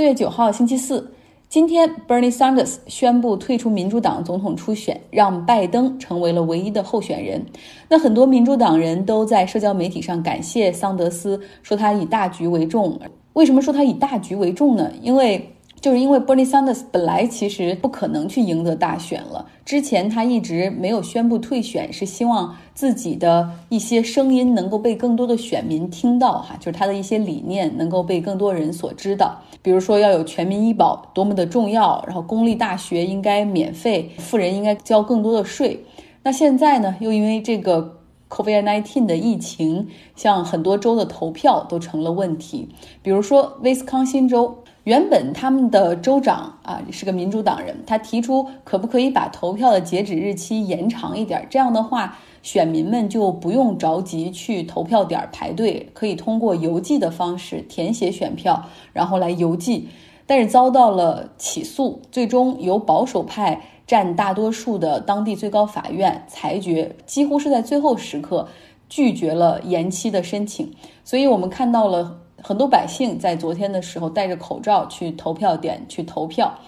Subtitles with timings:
[0.00, 1.12] 四月九号，星期四，
[1.50, 7.44] 今天，Bernie Sanders 宣布退出民主党总统初选，让拜登成为了唯一的候选人。
[7.86, 12.98] 那很多民主党人都在社交媒体上感谢桑德斯，说他以大局为重。
[13.34, 14.90] 为什么说他以大局为重呢？
[15.02, 19.46] 因为就是因为 Bernie Sanders 本来其实不可能去赢得大选了。
[19.64, 29.40] 之前他一直没有宣布退选，是希望自己的一些声音能够被更多的选民听到，哈，就是他的一些理念能够被更多人所知道。
[29.62, 35.82] 比如说要有全民医保多么的重要，然后公立大学应该免费，富人应该交更多的税。
[36.22, 37.96] 那现在呢，又因为这个
[38.28, 42.68] COVID-19 的疫情，像很多州的投票都成了问题。
[43.00, 44.58] 比如说威斯康星州。
[44.90, 51.46] 原本他们的州长啊是个民主党人，他提出可不可以把投票的截止日期延长一点？
[51.48, 59.86] 这样的话，选民们就不用着急去投票点排队，可以通过邮寄的方式填写选票，然后来邮寄。
[60.26, 68.48] 但是遭到了起诉，最终由保守派占大多数的当地最高法院裁决，几乎是在最后时刻
[68.88, 70.68] 拒绝了延期的申请。
[71.04, 72.19] 所以我们看到了。
[72.42, 76.58] 很多百姓在昨天的时候戴着口罩去投票点去投票，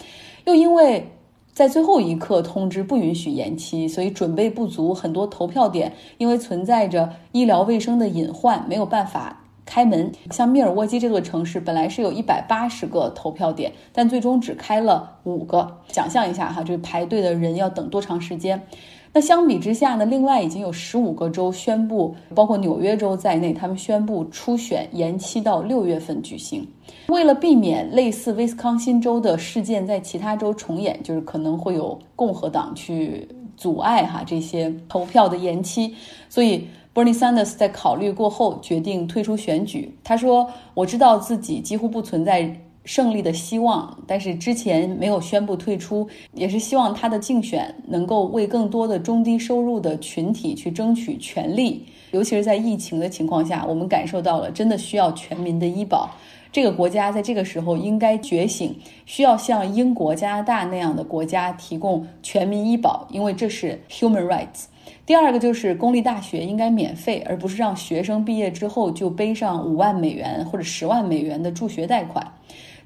[0.45, 1.11] 又因为
[1.53, 4.95] 在最后一刻通知不允许延期，所以准备不足。
[4.95, 10.11] 很多投票点因为存在着医疗卫生的隐患，没有办法开门。
[10.31, 15.79] 像密尔沃基这座城市本来是有一百八十个投票点，但最终只开了五个。
[15.89, 18.67] 想象一下哈，这排队的人要等多长时间？
[19.15, 20.07] 那相比之下呢？
[20.07, 26.67] 另外已经有十五个州宣布，包括纽约州在内，他们宣布初选延期到六月份举行。
[27.09, 35.95] 为了避免类似威斯康辛州的事件在其他州重演，就是可能会有共和党去阻碍哈这些投票的延期，
[36.31, 39.95] 所以 Bernie Sanders 在考虑过后决定退出选举。
[40.03, 42.51] 他说：“我知道自己几乎不存在。”
[42.85, 56.11] 胜利的希望，但是之前没有宣布退出，也是希望他的竞选能够为更多的中低收入的群体去争取权利，尤其是在疫情的情况下，我们感受到了真的需要全民的医保。
[56.51, 64.65] 这个国家在这个时候应该觉醒，需要像英国、加拿大那样的国家提供全民医保，因为这是 human rights。
[65.07, 72.33] 第二个就是公立大学应该免费，而不是让学生毕业之后就背上五万美元或者十万美元的助学贷款。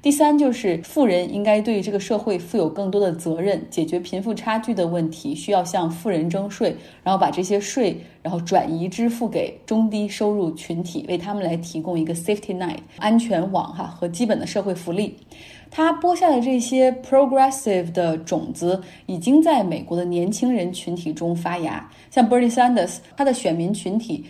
[0.07, 6.73] 第三就是富人应该对这个社会负有更多的责任，解决贫富差距的问题需要向富人征税，
[7.03, 15.13] 然后把这些税然后转移支付给中低收入群体，为他们来提供一个 safety net 安全网哈和基本的社会福利。
[15.69, 24.23] 他播下的这些 progressive 的种子已经在美国的年轻人群体中发芽，像 Bernie Sanders，他的选民群体。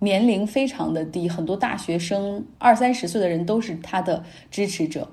[0.00, 5.08] 年龄非常的低，很多大学生二三十岁的人都是他的支持者，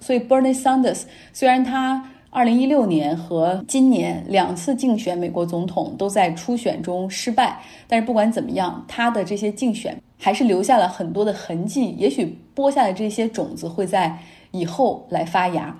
[0.00, 14.18] 所以 Bernie Sanders 虽然他二零一六年和今年两次竞选美国总统都在初选中失败，但是不管怎么样，他的这些竞选还是留下了很多的痕迹，也许播下的这些种子会在
[14.50, 15.76] 以后来发芽。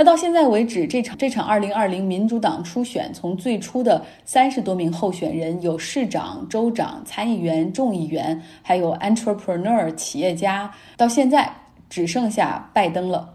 [0.00, 11.52] 那到现在为止，这场这场二零二零民主党初选，从最初的三十多名候选人，有市长、州长、参议员、众议员，还有 entrepreneur 企业家，到现在
[11.90, 13.34] 只剩下拜登了。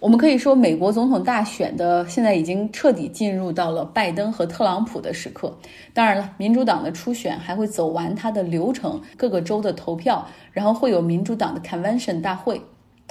[0.00, 5.56] 我们可以说，美国总统大选的现在已经彻底进入到了拜登和特朗普的时刻。
[5.94, 12.60] 当然了，民主党的初选还会走完它的流程，各个州的投票，然后会有民主党的 convention 大会。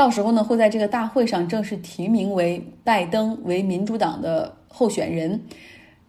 [0.01, 5.39] 到时候呢，会在这个大会上正式提名为拜登为民主党的候选人。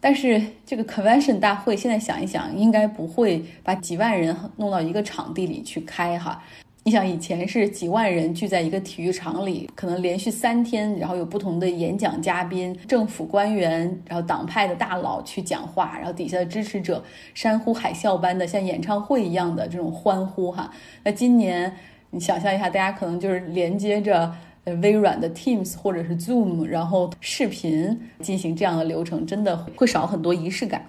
[0.00, 6.42] 但是这个 convention 大会现在想一想，应该不会把几万人弄到一个场地里去开哈。
[6.84, 17.04] 你想以前是几万人聚在一个体育场里，可能连续三天，然后有不同的演讲嘉宾、政府官员，然后党派的大佬去讲话，然后底下的支持者
[17.34, 20.72] 山呼海啸般的像演唱会一样的这种欢呼哈。
[21.04, 21.70] 那今年。
[22.14, 24.30] 你想象一下，大家可能就是连接着
[24.64, 30.86] 呃微软的 Teams 或者是 Zoom，然后视频进行这样的流程，真的会少很多仪式感。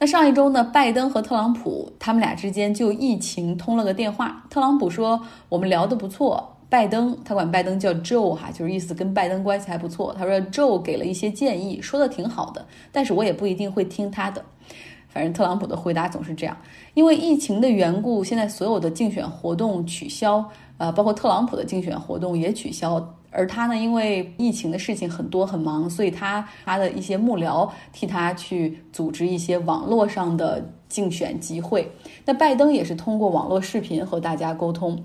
[0.00, 4.44] 那上一周呢，拜登和特朗普他们俩之间就疫情通了个电话。
[4.50, 5.18] 特朗普说
[5.48, 10.12] 我们聊得不错，拜登他管拜登叫 Joe 哈，就是意思跟拜登关系还不错。
[10.18, 14.44] 他说 Joe 给了一些建议，说的挺好的，但是我也不一定会听他的。
[15.08, 16.56] 反正特朗普的回答总是这样，
[16.94, 20.44] 因为疫情的缘故，现在所有的竞选活动取消。
[20.78, 31.90] 呃，包括特朗普的竞选活动也取消，而他呢，因为疫情的事情很多很忙，所以他他的一些幕僚替他去组织一些网络上的竞选集会。
[32.24, 35.02] 那拜登也是通过网络视频和大家沟通。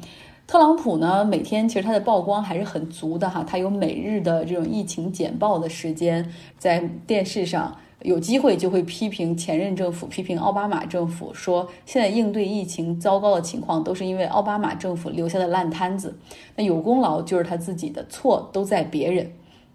[0.47, 6.27] 特朗普呢，每天其实他的曝光还是很足的哈，他有每日的这种疫情简报的时间，
[6.57, 16.17] 在电视上有机会就会批评前任政府，批评奥巴马政府，说现在应对疫情糟糕的情况都是因为奥巴马政府留下的烂摊子，
[16.55, 19.31] 那有功劳就是他自己的错都在别人，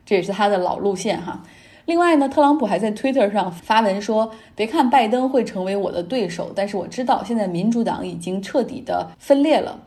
[0.06, 1.43] 这也是他的老路线哈。
[1.85, 9.79] 另外呢，特朗普还在 Twitter 上发文说，别看拜登会成为我的对手，但是我知道现在民主党已经彻底的分裂了。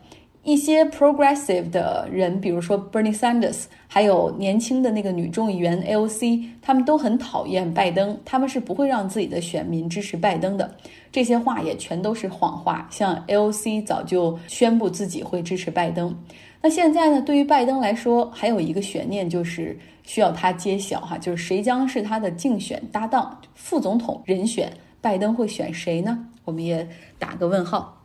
[0.48, 10.74] 一些 progressive 的人，比如说 Bernie Sanders，还有年轻的那个女众议员 AOC，他们都很讨厌拜登，他们是不会让自己的选民支持拜登的。
[11.12, 12.88] 这些话也全都是谎话。
[12.90, 16.18] 像 AOC 早就宣布自己会支持拜登。
[16.62, 17.20] 那现在呢？
[17.20, 24.72] 对于拜登来说，还有一个悬念就是需要他揭晓哈，就是谁将是他的竞选搭档、副总统人选？
[25.02, 26.26] 拜登会选谁呢？
[26.46, 27.97] 我们也打个问号。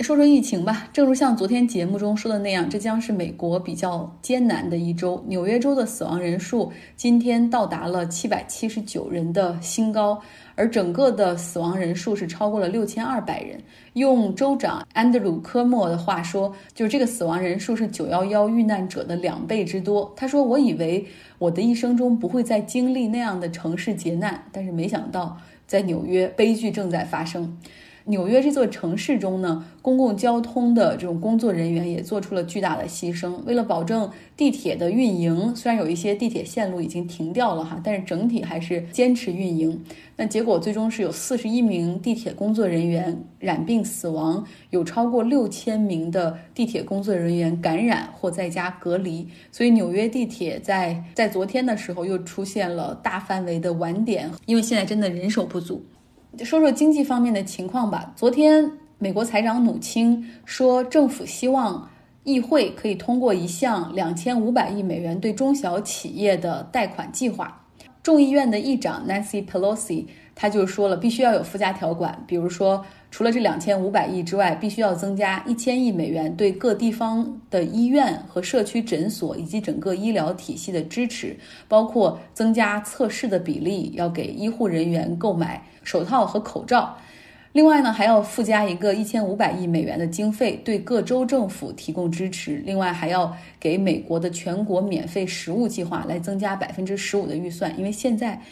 [0.00, 5.22] 说说疫情吧，正如像昨天节目中说的那样，这将是美国比较艰难的一周。
[5.28, 10.20] 纽约州的死亡人数今天到达了七百七十九人的新高，
[10.56, 13.56] 而整个的死亡人数是超过了六千二百人。
[13.92, 20.12] 用州长安德鲁·科莫的话说，就是这个死亡人数是九幺幺遇难者的两倍之多。
[20.16, 21.06] 他说：“我以为
[21.38, 25.36] 我的一生中不会再经历那样的城市劫难，但是没想到
[25.68, 27.56] 在纽约，悲剧正在发生。”
[28.06, 33.32] 纽约这座城市中呢，公共交通的这种工作人员也做出了巨大的牺牲。
[33.46, 39.82] 为了保证地铁的运营，虽然有一些地铁线路已经停掉了哈，但是整体还是坚持运营。
[40.16, 49.26] 那结果最终是有四十一名地铁工作人员染病死亡，有超过六千名的地铁工作人员感染或在家隔离。
[49.50, 55.82] 所以纽约地铁在在昨天的时候又出现了大范围的晚点，因为现在真的人手不足。
[56.42, 58.12] 说说经济方面的情况吧。
[58.16, 61.88] 昨天，美国财长努钦说，政府希望
[62.22, 67.63] 议会可以通过一项两千五百亿美元对中小企业的贷款计划。
[68.04, 70.04] 众议院的议长 Nancy Pelosi
[70.34, 81.34] 他就说了，必须要有附加条款，比如说，除了这两千五百亿之外，必须要增加一千亿美元对各地方的医院和社区诊所以及整个医疗体系的支持，
[81.66, 85.62] 包括增加测试的比例，要给医护人员购买。
[85.82, 86.98] 手套和口罩，
[87.54, 92.56] 另外呢还要附加一个一千五百亿美元的经费，对各州政府提供支持。
[92.66, 97.72] 另外还要给美国的全国免费食物计划来增加百分之十五的预算。
[97.78, 98.42] 因为现在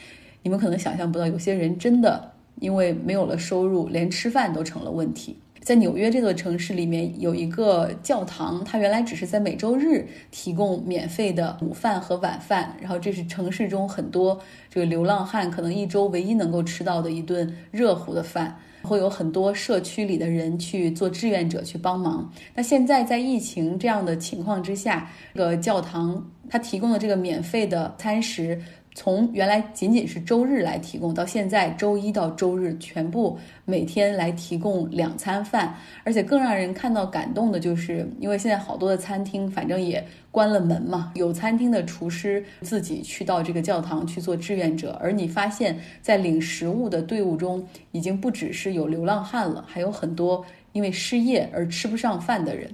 [0.45, 5.37] 你们可能想象不到，有些人真的因为没有了收入，连吃饭都成了问题。
[5.61, 14.41] 在纽约这座城市里面有一个教堂，它原来只是在每周日提供免费的午饭和晚饭，然后这是城市中很多
[14.71, 22.31] 这个流浪汉可能一周唯一能够吃到的一顿热乎的饭，会有很多社区里的人去做志愿者去帮忙。
[22.55, 28.61] 那现在在疫情这样的情况之下，这个教堂它提供的这个免费的餐食。
[28.95, 35.75] 从原来仅仅是周日来提供，到现在周一到周日全部每天来提供两餐饭，
[36.05, 52.71] 而且更让人看到感动的就是，因为现在好多的餐厅反正也关了门嘛，有餐厅的厨师自己去到这个教堂去做志愿者，而你发现，在领食物的队伍中，已经不只是有流浪汉了，还有很多因为失业而吃不上饭的人。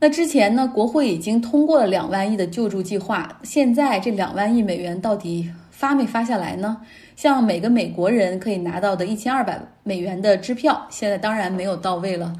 [0.00, 3.40] 那之前呢，国会已经通过了两万亿的救助计划。
[3.42, 6.80] 现在这两万亿美元到底发没发下来呢？
[7.16, 12.32] 像每个美国人可以拿到的一千二百美元的支票，现在当然没有到位了。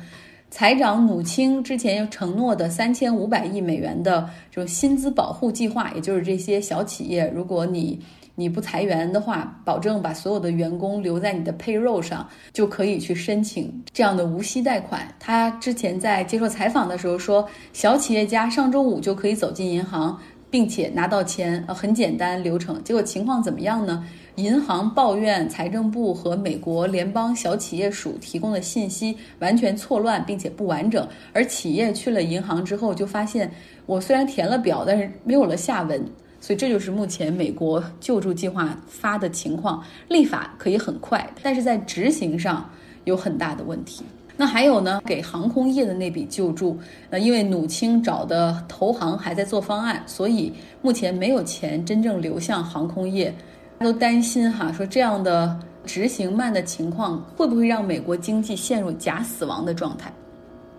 [0.50, 8.00] 财长努钦之前又承诺的三千五百亿美元的这种薪资保护计划，也就是这些小企业，如果你。
[8.38, 15.12] 你不裁员的话，保证把所有的员工留在你的 payroll 上，就可以去申请这样的无息贷款。
[15.18, 20.16] 他之前在接受采访的时候说，小企业家上周五就可以走进银行，
[20.48, 22.80] 并且拿到钱，呃，很简单流程。
[22.84, 24.06] 结果情况怎么样呢？
[24.36, 31.04] 银行抱怨财政部和美国联邦小企业署提供的信息完全错乱，并且不完整。
[31.32, 33.50] 而企业去了银行之后，就发现
[33.86, 36.00] 我虽然填了表，但是没有了下文。
[36.40, 42.68] 所以这就是目前美国救助计划发的情况，立法可以很快，但是在执行上
[43.04, 44.04] 有很大的问题。
[44.36, 46.78] 那还有呢，给航空业的那笔救助，
[47.10, 53.34] 那因为努钦找的投行还在做方案，所以目前没有钱真正流向航空业，
[53.80, 60.12] 都担心哈，说这样的执行慢的情况会不会让美国经济陷入假死亡的状态？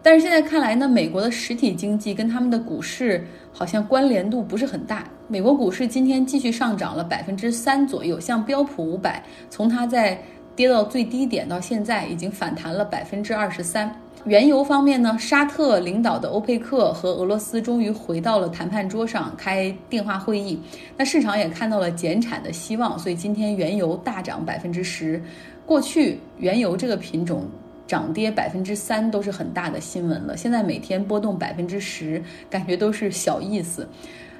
[0.01, 5.03] 但是现在看来呢，美国的实体经济跟他们的股市好像关联度不是很大。
[5.27, 10.19] 美国股市今天继续上涨了百分之三左右，像标普五百，从它在
[10.55, 13.93] 跌到最低点，到现在已经反弹了百分之二十三。
[14.25, 20.59] 原油方面呢，沙特领导的欧佩克和俄罗斯终于回到了谈判桌上开电话会议，
[20.97, 25.21] 那市场也看到了减产的希望，所以今天原油大涨百分之十。
[25.65, 27.45] 过去原油这个品种
[27.89, 33.89] 涨跌百分之三都是很大的新闻了，现在每天波动百分之十，感觉都是小意思，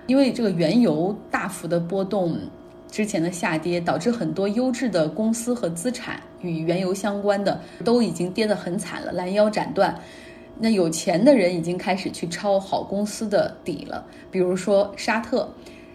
[0.06, 2.38] 因为这个原油大幅的波动。
[2.92, 9.96] 之前的下跌导致很多优质的公司和资产与原油相关的都已经跌得很惨了，拦腰斩断。
[10.58, 15.48] 那有钱的人已经开始去抄好公司的底了，比如说沙特，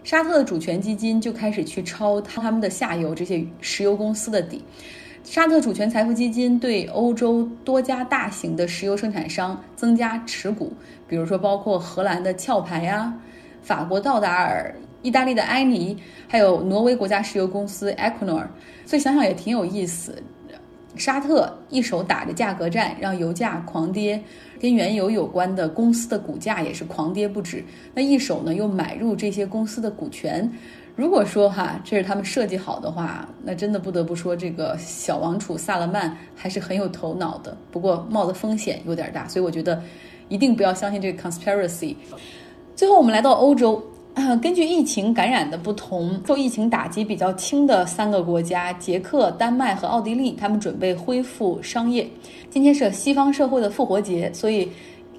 [0.04, 4.62] 沙特的主权基金就开始去抄他们的下游这些石油公司的底。
[5.24, 10.70] 沙特主权财富基金对欧洲多家大型的石油生产商增加持股，
[11.08, 13.12] 比如说包括荷兰的壳牌呀，
[13.62, 14.72] 法国道达尔。
[15.00, 15.94] 意大利的埃尼，
[16.26, 18.46] 还有挪威国家石油公司 Equinor，
[18.86, 20.14] 所以想想也挺有意思。
[20.96, 24.18] 沙特一手打着价格战，让油价狂跌，
[24.58, 27.62] 跟原油有关的公司的股价也是狂跌不止。
[27.92, 30.50] 那一手呢又买入这些公司的股权。
[30.96, 37.56] 如果说哈这是他们设计好的话，那真的不得不说这个小王储萨勒曼还是很有头脑的。
[37.70, 39.82] 不过冒的风险有点大，所以我觉得
[40.28, 41.96] 一定不要相信这个 conspiracy。
[42.76, 43.82] 最后我们来到欧洲。
[44.40, 52.08] 根据疫情感染的不同，受疫情打击比较轻的三个国家——捷克、丹麦和奥地利，他们准备恢复商业。
[52.48, 54.70] 今天是西方社会的复活节，所以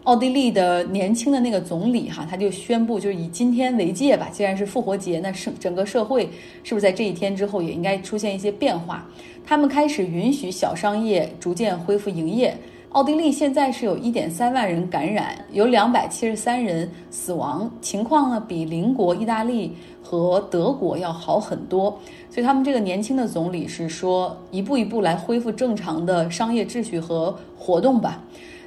[0.05, 4.29] 奥地利的年轻的那个总理哈，他就宣布，就是以今天为界吧。
[4.31, 6.29] 既然是复活节，那是整个社会
[6.63, 9.07] 是不是在这一天之后也应该出现一些变化？
[9.43, 12.55] 他们开始允许小商业逐渐恢复营业。
[12.89, 21.89] 奥地利现在是有一点三万人感染，有两百七十三人死亡，情况呢比邻国意大利和德国要好很多。
[22.29, 28.23] 所以他们这个年轻的总理是说，一步一步来恢复正常的商业秩序和活动吧。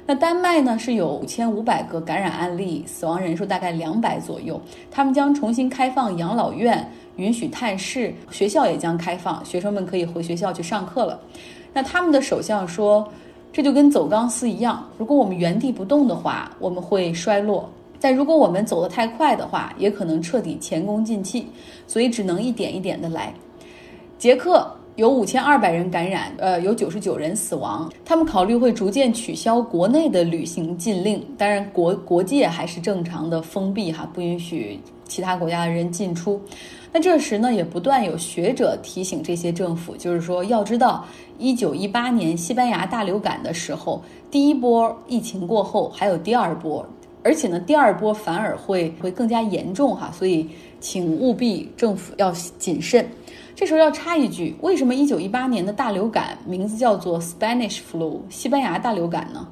[0.09, 4.59] 那丹麦呢是有五千五百个感染案例，死亡人数大概两百左右。
[4.89, 11.19] 他们将重新开放养老院，允许探视，学校也将开放，学生们可以回学校去上课了。
[11.71, 13.07] 那他们的首相说。
[13.51, 17.67] 这就跟走钢丝一样，如果我们原地不动的话，我们会衰落；
[17.99, 21.47] 但如果我们走得太快的话，也可能彻底前功尽弃。
[21.87, 23.33] 所以只能一点一点的来。
[24.19, 27.89] 捷克有五千二百人感染，呃，有九十九人死亡。
[28.03, 34.77] 他们考虑会逐渐取消国内的旅行禁令，当然国国界还是正常的封闭哈，不允许
[35.07, 36.41] 其他国家的人进出。
[36.91, 41.05] 那这时呢，也不断有学者提醒这些政府，就是说要知道，
[41.37, 46.85] 一九一八年西班牙大流感的时候，第一波疫情过后还有第二波，
[47.23, 50.49] 而且呢，第二波反而会会更加严重哈，所以
[50.81, 53.07] 请务必政府要谨慎。
[53.59, 59.45] 这时候要插一句，为什么一九一八年的大流感名字叫做 Spanish flu 西班牙大流感呢？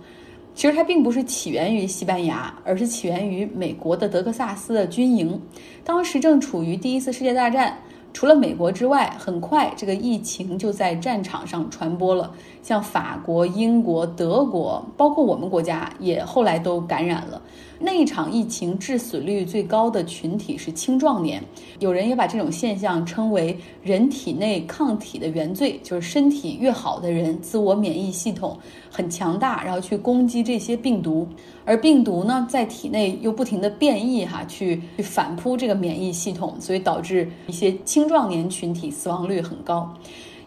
[0.55, 5.37] 其实它并不是起源于西班牙，而是起源于美国的德克萨斯的军营。
[5.83, 7.77] 当时正处于第一次世界大战，
[8.13, 12.31] 除了美国之外，很快这个疫情就在战场上传播了。
[12.63, 17.41] 像法国、英国、德国，包括我们国家，也后来都感染了。
[17.79, 21.43] 那一场疫情致死率最高的群体是青壮年，
[21.79, 28.57] 有人也把这种现象称为人体内抗体的原罪，就是身体越好的人，自我免疫系统
[28.89, 31.27] 很强大，然后去攻击这些病毒，
[31.65, 39.93] 而病毒呢在体内又不停的变异，哈，去去反扑这个免疫系统，所以导致一些青壮年群体死亡率很高。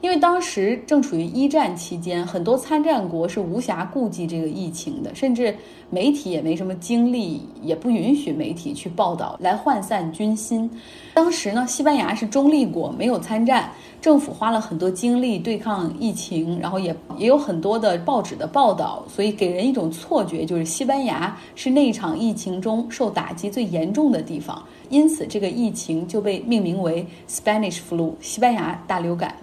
[0.01, 5.55] 因为当时正处于一战期间，很多参战国是无暇顾及这个疫情的，甚至
[5.91, 10.71] 媒体也没什么精力，也不允许媒体去报道来涣散军心。
[11.13, 29.35] 当时呢，西班牙是中立国，没有参战，政府花了很多精力对抗疫情，然后也也有很多的报纸的报道，所以给人一种错觉，就是西班牙是那一场疫情中受打击最严重的地方，因此这个疫情就被命名为 Spanish flu 西班牙大流感。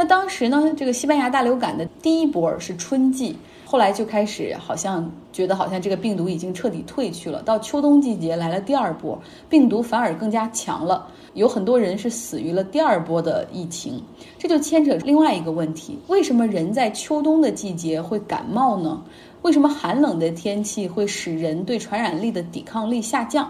[0.00, 7.42] 那当时呢，这个西班牙大流感的第一波是春季，后来就开始好像觉得好像这个病毒已经彻底退去了。
[7.42, 14.02] 到秋冬季节来了第二波，病毒反而更加强了，有很多人是死于了第二波的疫情。
[14.38, 19.02] 这就牵扯另外一个问题：为什么人在秋冬的季节会感冒呢？
[19.42, 23.46] 为什么寒冷的天气会使人对传染力的抵抗力下降？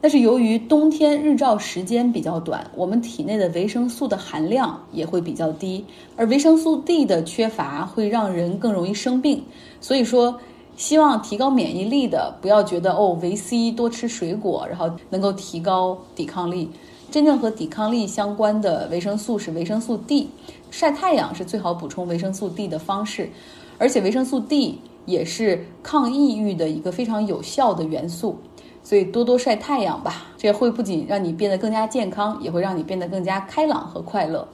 [0.00, 5.84] 但是由于冬天日照时间比较短，我们体内的维生素的含量也会比较低，
[6.16, 9.42] 而维生素 D 的缺乏会让人更容易生病。
[9.80, 10.38] 所以说，
[10.76, 16.70] 希望提高免疫力的，不要觉得哦，维 C 多吃水果，然后能够提高抵抗力。
[17.10, 20.28] 真正和抵抗力相关的维生素是维生素 D，
[20.70, 23.30] 晒太阳是最好补充维生素 D 的方式，
[23.78, 28.36] 而且维生素 D 也是抗抑郁的一个非常有效的元素，
[28.86, 34.46] 所以多多晒太阳吧，这会不仅让你变得更加健康，也会让你变得更加开朗和快乐。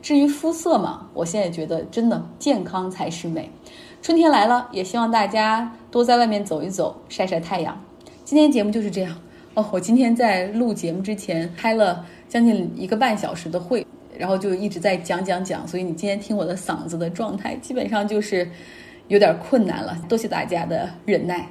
[0.00, 3.50] 至于肤色嘛，我现在觉得真的健康才是美。
[4.00, 7.78] 春天来了，也希望大家多在外面走一走，晒晒太阳。
[8.24, 9.14] 今天节目就是这样
[9.52, 9.66] 哦。
[9.70, 13.86] 我今天在录节目之前开了将近一个半小时的会，
[14.16, 18.50] 然后就一直在讲讲讲，所以你今天听我的嗓子的状态，基本上就是
[19.08, 19.94] 有点困难了。
[20.08, 21.46] 多谢大家的忍耐。